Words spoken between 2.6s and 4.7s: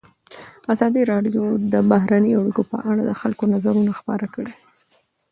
په اړه د خلکو نظرونه خپاره کړي.